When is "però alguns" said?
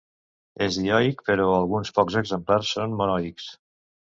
1.27-1.93